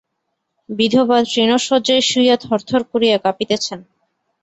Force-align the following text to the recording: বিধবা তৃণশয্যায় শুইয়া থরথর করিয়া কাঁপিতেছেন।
বিধবা 0.69 1.17
তৃণশয্যায় 1.25 2.03
শুইয়া 2.09 2.35
থরথর 2.43 2.81
করিয়া 2.91 3.17
কাঁপিতেছেন। 3.17 3.79